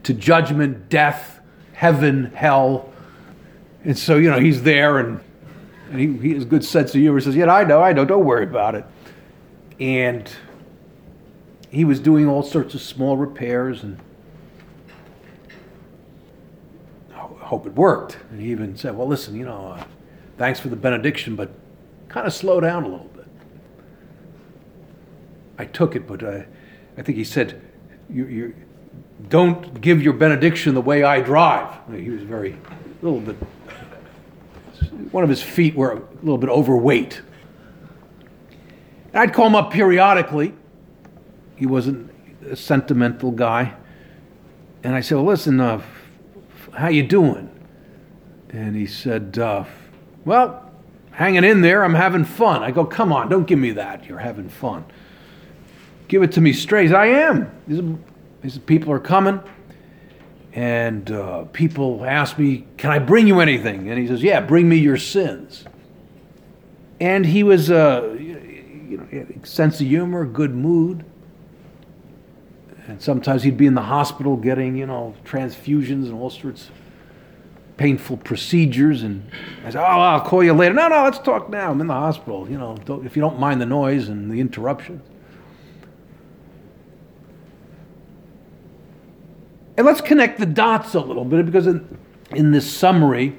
to 0.03 0.13
judgment, 0.13 0.91
death, 0.91 1.41
heaven, 1.73 2.27
hell. 2.35 2.93
And 3.85 3.99
so, 3.99 4.17
you 4.17 4.31
know, 4.31 4.39
he's 4.39 4.65
there 4.65 4.99
and, 4.99 5.21
and 5.91 6.01
he, 6.01 6.29
he 6.29 6.35
has 6.35 6.45
good 6.45 6.65
sense 6.65 6.95
of 6.95 7.01
humor. 7.01 7.19
He 7.19 7.25
says, 7.25 7.37
Yeah, 7.37 7.53
I 7.53 7.65
know, 7.65 7.83
I 7.83 7.93
know, 7.93 8.05
don't 8.05 8.25
worry 8.25 8.45
about 8.45 8.75
it. 8.75 8.85
And 9.81 10.31
he 11.71 11.85
was 11.85 12.01
doing 12.01 12.29
all 12.29 12.43
sorts 12.43 12.75
of 12.75 12.81
small 12.81 13.17
repairs 13.17 13.83
and 13.83 13.99
I 17.13 17.17
hope 17.17 17.67
it 17.67 17.75
worked. 17.75 18.19
And 18.31 18.41
he 18.41 18.51
even 18.51 18.77
said, 18.77 18.97
Well, 18.97 19.09
listen, 19.09 19.37
you 19.37 19.45
know, 19.45 19.77
uh, 19.79 19.85
thanks 20.39 20.61
for 20.61 20.69
the 20.69 20.77
benediction, 20.77 21.37
but 21.37 21.51
kind 22.09 22.27
of 22.27 22.33
slow 22.33 22.61
down 22.61 22.85
a 22.85 22.89
little 22.89 23.11
bit. 23.15 23.27
I 25.59 25.65
took 25.65 25.97
it, 25.97 26.07
but 26.07 26.23
uh, 26.23 26.43
I 26.97 27.03
think 27.03 27.19
he 27.19 27.25
said, 27.25 27.61
you, 28.09 28.27
you, 28.27 28.55
don't 29.29 29.81
give 29.81 30.03
your 30.03 30.13
benediction 30.13 30.75
the 30.75 30.81
way 30.81 31.03
I 31.03 31.21
drive. 31.21 31.75
He 31.93 32.11
was 32.11 32.23
very, 32.23 32.53
a 32.53 33.05
little 33.05 33.21
bit, 33.21 33.37
one 35.15 35.23
of 35.23 35.31
his 35.31 35.41
feet 35.45 35.77
were 35.77 35.93
a 35.93 36.03
little 36.23 36.39
bit 36.39 36.51
overweight. 36.51 37.23
And 39.13 39.23
I'd 39.23 39.33
call 39.33 39.47
him 39.47 39.55
up 39.55 39.71
periodically. 39.71 40.53
He 41.55 41.67
wasn't 41.67 42.11
a 42.51 42.57
sentimental 42.57 43.31
guy. 43.31 43.75
And 44.83 44.93
I 44.93 45.03
said, 45.03 45.15
well, 45.15 45.27
listen, 45.27 45.61
uh, 45.61 45.81
how 46.77 46.89
you 46.89 47.05
doing? 47.05 47.49
And 48.51 48.75
he 48.75 48.87
said, 48.87 49.39
uh, 49.39 49.67
well, 50.25 50.69
hanging 51.13 51.45
in 51.45 51.61
there. 51.61 51.85
I'm 51.85 51.95
having 51.95 52.25
fun. 52.25 52.65
I 52.65 52.73
go, 52.73 52.85
come 52.85 53.13
on, 53.13 53.29
don't 53.29 53.47
give 53.47 53.61
me 53.61 53.71
that. 53.71 54.07
You're 54.07 54.19
having 54.19 54.49
fun. 54.49 54.85
Give 56.09 56.25
it 56.25 56.33
to 56.33 56.41
me 56.41 56.53
straight. 56.53 56.93
I 56.93 57.07
am. 57.07 57.53
These, 58.43 58.59
people 58.59 58.93
are 58.93 58.99
coming. 58.99 59.39
And 60.55 61.11
uh, 61.11 61.45
people 61.53 62.05
ask 62.05 62.39
me, 62.39 62.65
can 62.77 62.93
I 62.93 63.01
bring 63.01 63.27
you 63.27 63.41
anything? 63.41 63.91
And 63.91 63.99
he 63.99 64.07
says, 64.07 64.23
yeah, 64.23 64.41
bring 64.41 64.69
me 64.69 64.77
your 64.77 64.97
sins. 64.97 65.65
And 67.01 67.27
he 67.27 67.43
was, 67.43 67.73
uh, 67.73 68.17
you 68.19 69.09
know, 69.13 69.27
sense 69.43 69.81
of 69.81 69.89
humor, 69.89 70.25
good 70.25 70.55
mood. 70.55 71.05
And 72.87 73.03
sometimes 73.03 73.43
he'd 73.43 73.57
be 73.57 73.67
in 73.67 73.75
the 73.75 73.83
hospital 73.83 74.37
getting, 74.37 74.77
you 74.77 74.87
know, 74.87 75.15
transfusions 75.25 76.05
and 76.05 76.15
all 76.15 76.31
sorts 76.31 76.71
painful 77.77 78.19
procedures. 78.19 79.03
And 79.03 79.29
I 79.65 79.71
said, 79.71 79.81
Oh, 79.81 79.85
I'll 79.85 80.21
call 80.21 80.45
you 80.45 80.53
later. 80.53 80.75
No, 80.75 80.89
no, 80.89 81.03
let's 81.03 81.19
talk 81.19 81.49
now. 81.49 81.71
I'm 81.71 81.81
in 81.81 81.87
the 81.87 81.95
hospital. 81.95 82.49
You 82.49 82.59
know, 82.59 82.77
if 83.05 83.17
you 83.17 83.23
don't 83.23 83.39
mind 83.39 83.61
the 83.61 83.67
noise 83.67 84.09
and 84.09 84.31
the 84.31 84.41
interruption. 84.41 85.03
And 89.77 89.87
let's 89.87 90.01
connect 90.01 90.39
the 90.39 90.47
dots 90.47 90.95
a 90.95 91.01
little 91.01 91.25
bit 91.25 91.47
because 91.47 91.67
in, 91.67 91.99
in 92.31 92.53
this 92.53 92.71
summary, 92.71 93.37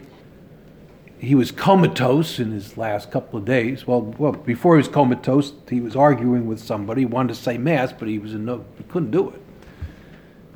he 1.18 1.34
was 1.34 1.52
comatose 1.52 2.40
in 2.40 2.52
his 2.52 2.78
last 2.78 3.10
couple 3.10 3.40
of 3.40 3.46
days. 3.46 3.88
Well, 3.88 4.02
well, 4.02 4.34
before 4.34 4.76
he 4.76 4.78
was 4.78 4.88
comatose, 4.88 5.54
he 5.70 5.80
was 5.80 5.96
arguing 5.96 6.46
with 6.46 6.60
somebody. 6.60 7.02
He 7.02 7.06
wanted 7.06 7.36
to 7.36 7.42
say 7.42 7.58
mass, 7.58 7.94
but 7.94 8.08
he 8.08 8.20
was 8.20 8.34
in 8.34 8.46
no, 8.46 8.66
he 8.78 8.84
couldn't 8.84 9.12
do 9.12 9.30
it. 9.30 9.42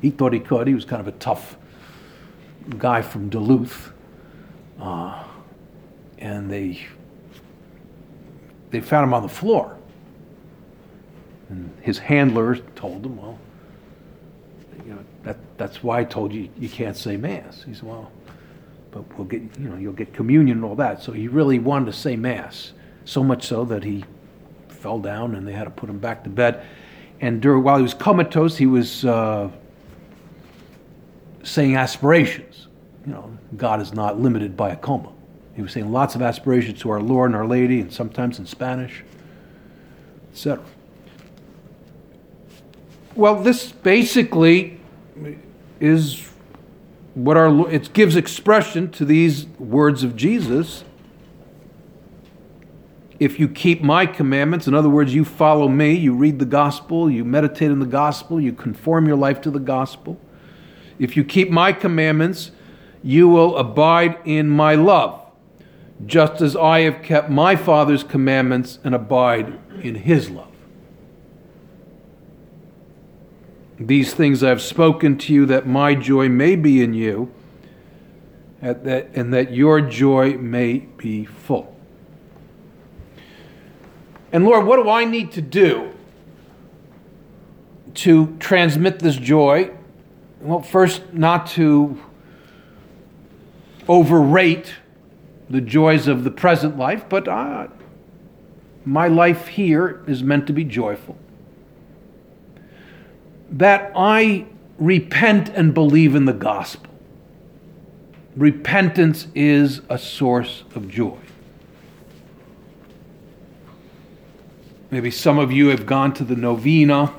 He 0.02 0.10
thought 0.10 0.32
he 0.32 0.40
could. 0.40 0.66
He 0.66 0.74
was 0.74 0.84
kind 0.84 1.00
of 1.00 1.08
a 1.08 1.18
tough 1.18 1.56
guy 2.78 3.02
from 3.02 3.28
Duluth, 3.28 3.92
uh, 4.80 5.24
and 6.18 6.50
they 6.50 6.86
they 8.70 8.80
found 8.80 9.04
him 9.04 9.14
on 9.14 9.22
the 9.22 9.28
floor. 9.28 9.76
And 11.48 11.72
his 11.82 11.98
handler 11.98 12.56
told 12.76 13.04
him, 13.04 13.16
"Well, 13.16 13.38
you 14.84 14.94
know 14.94 15.04
that 15.22 15.36
that's 15.56 15.82
why 15.82 16.00
I 16.00 16.04
told 16.04 16.32
you 16.32 16.48
you 16.58 16.68
can't 16.68 16.96
say 16.96 17.16
mass." 17.16 17.62
He 17.62 17.74
said, 17.74 17.84
"Well, 17.84 18.10
but 18.90 19.04
we'll 19.16 19.26
get 19.26 19.42
you 19.58 19.68
know 19.68 19.76
you'll 19.76 19.92
get 19.92 20.12
communion 20.12 20.58
and 20.58 20.64
all 20.64 20.76
that." 20.76 21.02
So 21.02 21.12
he 21.12 21.28
really 21.28 21.58
wanted 21.58 21.86
to 21.86 21.92
say 21.92 22.16
mass, 22.16 22.72
so 23.04 23.22
much 23.22 23.46
so 23.46 23.64
that 23.66 23.84
he 23.84 24.04
fell 24.68 24.98
down 24.98 25.34
and 25.34 25.46
they 25.46 25.52
had 25.52 25.64
to 25.64 25.70
put 25.70 25.90
him 25.90 25.98
back 25.98 26.24
to 26.24 26.30
bed. 26.30 26.64
And 27.20 27.42
during, 27.42 27.62
while 27.62 27.76
he 27.76 27.82
was 27.82 27.92
comatose, 27.92 28.56
he 28.56 28.66
was 28.66 29.04
uh, 29.04 29.50
saying 31.42 31.76
aspirations. 31.76 32.68
You 33.06 33.12
know, 33.12 33.38
God 33.56 33.80
is 33.80 33.92
not 33.92 34.18
limited 34.18 34.56
by 34.56 34.70
a 34.70 34.76
coma. 34.76 35.12
He 35.54 35.62
was 35.62 35.72
saying 35.72 35.90
lots 35.90 36.14
of 36.14 36.22
aspirations 36.22 36.80
to 36.80 36.90
our 36.90 37.00
Lord 37.00 37.30
and 37.30 37.36
Our 37.36 37.46
Lady, 37.46 37.80
and 37.80 37.92
sometimes 37.92 38.38
in 38.38 38.46
Spanish, 38.46 39.04
etc. 40.32 40.64
Well, 43.20 43.36
this 43.36 43.70
basically 43.70 44.80
is 45.78 46.26
what 47.14 47.36
our 47.36 47.70
it 47.70 47.92
gives 47.92 48.16
expression 48.16 48.90
to 48.92 49.04
these 49.04 49.46
words 49.58 50.02
of 50.02 50.16
Jesus. 50.16 50.84
If 53.18 53.38
you 53.38 53.46
keep 53.48 53.82
my 53.82 54.06
commandments, 54.06 54.66
in 54.66 54.74
other 54.74 54.88
words, 54.88 55.14
you 55.14 55.26
follow 55.26 55.68
me, 55.68 55.92
you 55.92 56.14
read 56.14 56.38
the 56.38 56.46
gospel, 56.46 57.10
you 57.10 57.24
meditate 57.24 57.70
in 57.70 57.78
the 57.78 57.84
gospel, 57.84 58.40
you 58.40 58.54
conform 58.54 59.06
your 59.06 59.16
life 59.16 59.42
to 59.42 59.50
the 59.50 59.60
gospel 59.60 60.18
if 61.00 61.16
you 61.16 61.24
keep 61.24 61.50
my 61.50 61.72
commandments, 61.72 62.52
you 63.02 63.26
will 63.26 63.56
abide 63.56 64.18
in 64.26 64.50
my 64.50 64.74
love, 64.74 65.26
just 66.04 66.42
as 66.42 66.54
I 66.54 66.80
have 66.80 67.02
kept 67.02 67.30
my 67.30 67.56
Father's 67.56 68.04
commandments 68.04 68.78
and 68.84 68.94
abide 68.94 69.58
in 69.82 69.94
his 69.94 70.28
love. 70.28 70.49
These 73.80 74.14
things 74.14 74.44
I 74.44 74.50
have 74.50 74.60
spoken 74.60 75.16
to 75.18 75.32
you 75.32 75.46
that 75.46 75.66
my 75.66 75.94
joy 75.94 76.28
may 76.28 76.54
be 76.54 76.82
in 76.82 76.94
you, 76.94 77.32
and 78.60 79.32
that 79.32 79.52
your 79.52 79.80
joy 79.80 80.34
may 80.36 80.78
be 80.78 81.24
full. 81.24 81.74
And 84.32 84.44
Lord, 84.44 84.66
what 84.66 84.76
do 84.76 84.88
I 84.88 85.04
need 85.04 85.32
to 85.32 85.40
do 85.40 85.92
to 87.94 88.36
transmit 88.38 89.00
this 89.00 89.16
joy 89.16 89.72
well, 90.40 90.62
first, 90.62 91.12
not 91.12 91.46
to 91.48 92.00
overrate 93.88 94.74
the 95.50 95.60
joys 95.60 96.08
of 96.08 96.24
the 96.24 96.30
present 96.30 96.78
life, 96.78 97.04
but 97.08 97.28
uh, 97.28 97.66
my 98.84 99.08
life 99.08 99.48
here 99.48 100.02
is 100.06 100.22
meant 100.22 100.46
to 100.46 100.54
be 100.54 100.64
joyful. 100.64 101.18
That 103.50 103.92
I 103.94 104.46
repent 104.78 105.50
and 105.50 105.74
believe 105.74 106.14
in 106.14 106.24
the 106.24 106.32
gospel. 106.32 106.92
Repentance 108.36 109.26
is 109.34 109.82
a 109.88 109.98
source 109.98 110.64
of 110.74 110.88
joy. 110.88 111.18
Maybe 114.90 115.10
some 115.10 115.38
of 115.38 115.52
you 115.52 115.68
have 115.68 115.86
gone 115.86 116.14
to 116.14 116.24
the 116.24 116.36
novena 116.36 117.12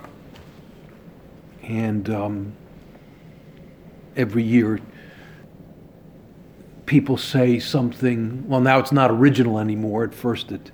and 1.64 2.10
um, 2.10 2.54
every 4.16 4.44
year 4.44 4.80
people 6.86 7.16
say 7.16 7.58
something. 7.58 8.46
Well, 8.50 8.60
now 8.60 8.80
it's 8.80 8.92
not 8.92 9.12
original 9.12 9.60
anymore. 9.60 10.04
At 10.04 10.14
first, 10.14 10.52
it, 10.52 10.72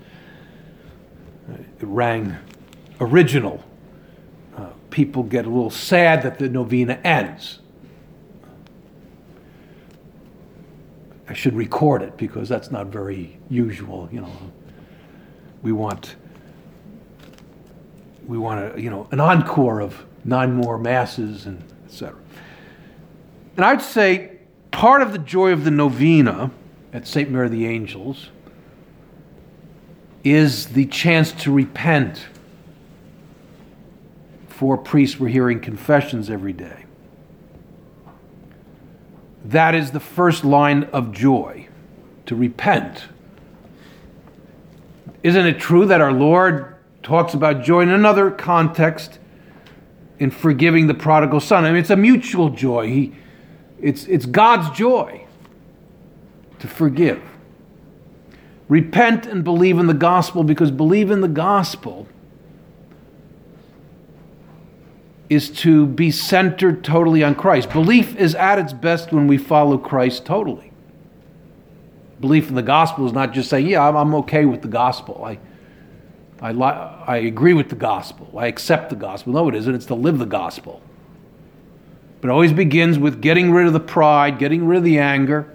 it 1.47 1.83
rang 1.83 2.35
original. 2.99 3.63
People 4.97 5.21
get 5.21 5.45
a 5.45 5.47
little 5.47 5.69
sad 5.69 6.23
that 6.23 6.39
the 6.39 6.49
novena 6.49 6.99
ends. 7.03 7.59
I 11.29 11.35
should 11.35 11.53
record 11.53 12.01
it 12.01 12.17
because 12.17 12.49
that's 12.49 12.71
not 12.71 12.87
very 12.87 13.37
usual. 13.47 14.09
You 14.11 14.21
know, 14.21 14.31
we 15.61 15.71
want 15.71 16.15
we 18.25 18.39
want 18.39 18.75
a 18.75 18.81
you 18.81 18.89
know 18.89 19.07
an 19.11 19.19
encore 19.19 19.81
of 19.81 20.03
nine 20.25 20.53
more 20.53 20.79
masses 20.79 21.45
and 21.45 21.63
etc. 21.85 22.19
And 23.55 23.63
I'd 23.63 23.83
say 23.83 24.39
part 24.71 25.03
of 25.03 25.11
the 25.11 25.19
joy 25.19 25.51
of 25.51 25.63
the 25.63 25.69
novena 25.69 26.49
at 26.91 27.05
St. 27.05 27.29
Mary 27.29 27.45
of 27.45 27.51
the 27.51 27.67
Angels 27.67 28.31
is 30.23 30.69
the 30.69 30.87
chance 30.87 31.33
to 31.33 31.51
repent. 31.51 32.25
Four 34.57 34.79
priests 34.79 35.19
were 35.19 35.27
hearing 35.27 35.59
confessions 35.59 36.31
every 36.31 36.51
day. 36.51 36.85
That 39.45 39.75
is 39.75 39.91
the 39.91 39.99
first 39.99 40.43
line 40.43 40.85
of 40.85 41.11
joy, 41.11 41.67
to 42.25 42.35
repent. 42.35 43.05
Isn't 45.21 45.45
it 45.45 45.59
true 45.59 45.85
that 45.85 46.01
our 46.01 46.11
Lord 46.11 46.75
talks 47.03 47.35
about 47.35 47.63
joy 47.63 47.81
in 47.81 47.89
another 47.89 48.31
context 48.31 49.19
in 50.17 50.31
forgiving 50.31 50.87
the 50.87 50.95
prodigal 50.95 51.39
son? 51.39 51.63
I 51.63 51.69
mean, 51.69 51.79
it's 51.79 51.91
a 51.91 51.95
mutual 51.95 52.49
joy. 52.49 52.87
He, 52.87 53.13
it's, 53.79 54.05
it's 54.05 54.25
God's 54.25 54.75
joy 54.75 55.27
to 56.57 56.67
forgive. 56.67 57.21
Repent 58.69 59.27
and 59.27 59.43
believe 59.43 59.77
in 59.77 59.85
the 59.85 59.93
gospel 59.93 60.43
because 60.43 60.71
believe 60.71 61.11
in 61.11 61.21
the 61.21 61.27
gospel 61.27 62.07
is 65.29 65.49
to 65.49 65.85
be 65.85 66.09
centered 66.09 66.83
totally 66.83 67.23
on 67.23 67.35
Christ. 67.35 67.69
Belief 67.71 68.15
is 68.15 68.33
at 68.35 68.59
its 68.59 68.73
best 68.73 69.11
when 69.11 69.27
we 69.27 69.37
follow 69.37 69.77
Christ 69.77 70.25
totally. 70.25 70.71
Belief 72.19 72.49
in 72.49 72.55
the 72.55 72.63
gospel 72.63 73.05
is 73.05 73.13
not 73.13 73.33
just 73.33 73.49
saying, 73.49 73.67
yeah, 73.67 73.87
I'm, 73.87 74.15
okay 74.15 74.45
with 74.45 74.61
the 74.61 74.67
gospel. 74.67 75.23
I, 75.23 75.37
I, 76.41 76.51
li- 76.51 76.63
I 76.63 77.17
agree 77.17 77.53
with 77.53 77.69
the 77.69 77.75
gospel. 77.75 78.33
I 78.37 78.47
accept 78.47 78.89
the 78.89 78.95
gospel. 78.95 79.33
No, 79.33 79.49
it 79.49 79.55
isn't. 79.55 79.75
It's 79.75 79.85
to 79.87 79.95
live 79.95 80.17
the 80.17 80.25
gospel. 80.25 80.81
But 82.21 82.29
it 82.29 82.31
always 82.31 82.53
begins 82.53 82.97
with 82.97 83.21
getting 83.21 83.51
rid 83.51 83.67
of 83.67 83.73
the 83.73 83.79
pride, 83.79 84.39
getting 84.39 84.65
rid 84.65 84.79
of 84.79 84.83
the 84.83 84.97
anger, 84.97 85.53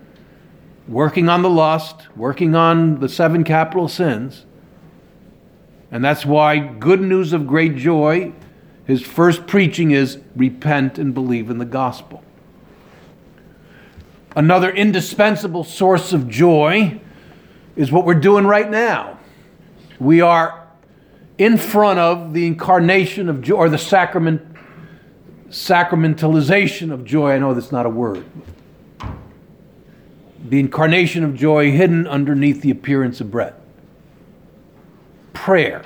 working 0.87 1.29
on 1.29 1.43
the 1.43 1.51
lust, 1.51 2.09
working 2.15 2.55
on 2.55 3.01
the 3.01 3.09
seven 3.09 3.43
capital 3.43 3.89
sins. 3.89 4.45
And 5.91 6.05
that's 6.05 6.25
why 6.25 6.59
good 6.59 7.01
news 7.01 7.33
of 7.33 7.47
great 7.47 7.77
joy, 7.77 8.33
his 8.87 9.03
first 9.03 9.47
preaching 9.47 9.93
is 9.93 10.19
repent 10.35 10.99
and 10.99 11.15
believe 11.15 11.51
in 11.51 11.59
the 11.59 11.65
gospel. 11.65 12.23
Another 14.35 14.71
indispensable 14.71 15.63
source 15.63 16.13
of 16.13 16.29
joy 16.29 17.01
is 17.77 17.93
what 17.93 18.05
we're 18.05 18.15
doing 18.15 18.47
right 18.47 18.71
now. 18.71 19.19
We 19.99 20.21
are 20.21 20.67
in 21.39 21.59
front 21.59 21.99
of 21.99 22.33
the 22.33 22.47
incarnation 22.47 23.29
of 23.29 23.43
joy, 23.43 23.57
or 23.57 23.69
the 23.69 23.79
sacrament, 23.79 24.43
sacramentalization 25.49 26.93
of 26.93 27.05
joy. 27.05 27.33
I 27.33 27.39
know 27.39 27.55
that's 27.55 27.73
not 27.73 27.87
a 27.87 27.91
word, 27.91 28.25
the 30.49 30.59
incarnation 30.61 31.25
of 31.25 31.35
joy 31.35 31.71
hidden 31.71 32.07
underneath 32.07 32.63
the 32.63 32.71
appearance 32.71 33.21
of 33.21 33.31
bread. 33.31 33.55
Prayer. 35.33 35.85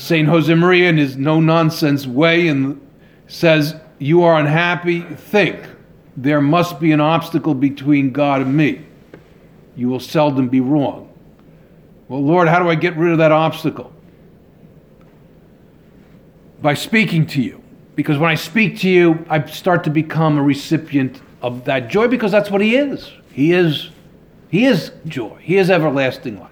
St. 0.00 0.26
Josemaria, 0.26 0.88
in 0.88 0.96
his 0.96 1.18
no 1.18 1.40
nonsense 1.40 2.06
way, 2.06 2.48
and 2.48 2.80
says, 3.26 3.76
You 3.98 4.22
are 4.22 4.40
unhappy, 4.40 5.02
think. 5.02 5.60
There 6.16 6.40
must 6.40 6.80
be 6.80 6.92
an 6.92 7.02
obstacle 7.02 7.54
between 7.54 8.10
God 8.10 8.40
and 8.40 8.56
me. 8.56 8.86
You 9.76 9.90
will 9.90 10.00
seldom 10.00 10.48
be 10.48 10.60
wrong. 10.60 11.12
Well, 12.08 12.24
Lord, 12.24 12.48
how 12.48 12.58
do 12.60 12.70
I 12.70 12.76
get 12.76 12.96
rid 12.96 13.12
of 13.12 13.18
that 13.18 13.30
obstacle? 13.30 13.92
By 16.62 16.72
speaking 16.72 17.26
to 17.28 17.42
you. 17.42 17.62
Because 17.94 18.16
when 18.16 18.30
I 18.30 18.36
speak 18.36 18.78
to 18.78 18.88
you, 18.88 19.26
I 19.28 19.44
start 19.44 19.84
to 19.84 19.90
become 19.90 20.38
a 20.38 20.42
recipient 20.42 21.20
of 21.42 21.66
that 21.66 21.88
joy 21.88 22.08
because 22.08 22.32
that's 22.32 22.50
what 22.50 22.62
He 22.62 22.74
is. 22.74 23.12
He 23.32 23.52
is, 23.52 23.90
he 24.48 24.64
is 24.64 24.92
joy, 25.06 25.36
He 25.42 25.58
is 25.58 25.68
everlasting 25.68 26.40
life. 26.40 26.50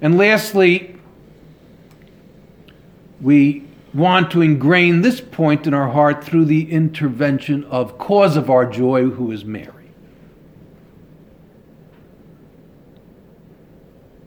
And 0.00 0.18
lastly, 0.18 0.91
we 3.22 3.64
want 3.94 4.30
to 4.32 4.42
ingrain 4.42 5.00
this 5.00 5.20
point 5.20 5.66
in 5.66 5.72
our 5.72 5.90
heart 5.90 6.24
through 6.24 6.46
the 6.46 6.70
intervention 6.70 7.64
of 7.64 7.96
cause 7.96 8.36
of 8.36 8.50
our 8.50 8.66
joy, 8.66 9.04
who 9.04 9.30
is 9.30 9.44
Mary. 9.44 9.72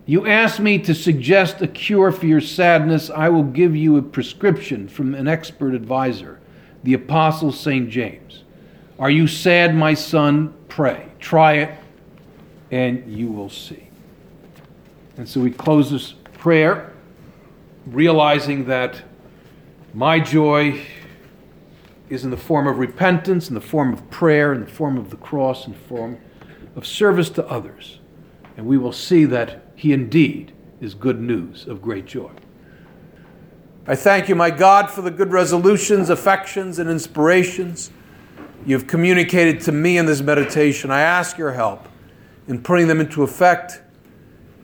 You 0.06 0.28
ask 0.28 0.60
me 0.60 0.78
to 0.80 0.94
suggest 0.94 1.62
a 1.62 1.68
cure 1.68 2.12
for 2.12 2.28
your 2.28 2.42
sadness, 2.42 3.10
I 3.10 3.30
will 3.30 3.44
give 3.44 3.76
you 3.76 3.98
a 3.98 4.04
prescription 4.04 4.88
from 4.88 5.16
an 5.16 5.28
expert 5.28 5.74
advisor, 5.74 6.40
the 6.84 6.94
Apostle 6.94 7.52
St. 7.52 7.90
James. 7.90 8.44
Are 9.00 9.10
you 9.10 9.28
sad, 9.28 9.76
my 9.76 9.96
son? 9.96 10.54
Pray. 10.70 11.10
Try 11.20 11.54
it, 11.54 11.76
and 12.70 13.12
you 13.12 13.32
will 13.32 13.50
see. 13.50 13.88
And 15.18 15.28
so 15.28 15.42
we 15.42 15.50
close 15.50 15.90
this 15.90 16.14
prayer 16.34 16.94
realizing 17.86 18.66
that 18.66 19.04
my 19.94 20.20
joy 20.20 20.82
is 22.10 22.24
in 22.24 22.32
the 22.32 22.38
form 22.38 22.68
of 22.68 22.78
repentance, 22.78 23.50
in 23.50 23.56
the 23.56 23.62
form 23.62 23.94
of 23.94 24.10
prayer, 24.10 24.54
in 24.54 24.62
the 24.62 24.72
form 24.72 24.98
of 24.98 25.10
the 25.10 25.18
cross, 25.18 25.66
in 25.66 25.74
the 25.74 25.80
form 25.80 26.18
of 26.76 26.86
service 26.86 27.30
to 27.32 27.48
others. 27.48 28.00
And 28.58 28.66
we 28.66 28.78
will 28.78 28.92
see 28.92 29.26
that 29.26 29.64
he 29.76 29.94
indeed 29.94 30.54
is 30.82 30.94
good 30.94 31.20
news 31.20 31.68
of 31.68 31.82
great 31.82 32.06
joy. 32.06 32.32
I 33.88 33.96
thank 33.96 34.30
you, 34.30 34.36
my 34.36 34.50
God, 34.50 34.90
for 34.90 35.02
the 35.02 35.12
good 35.12 35.32
resolutions, 35.32 36.10
affections, 36.10 36.80
and 36.80 36.90
inspirations 36.90 37.92
you've 38.66 38.88
communicated 38.88 39.62
to 39.62 39.72
me 39.72 39.98
in 39.98 40.06
this 40.06 40.22
meditation. 40.22 40.90
I 40.90 41.02
ask 41.02 41.38
your 41.38 41.54
help 41.54 41.88
in 42.48 42.62
putting 42.62 42.88
them 42.88 43.00
into 43.00 43.24
effect. 43.24 43.82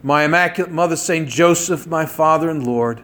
My 0.02 0.26
Immaculate 0.26 0.72
Mother, 0.72 0.96
St. 0.96 1.30
Joseph, 1.30 1.86
my 1.86 2.06
Father 2.06 2.50
and 2.50 2.66
Lord, 2.66 3.04